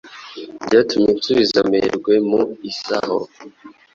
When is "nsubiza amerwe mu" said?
1.17-2.41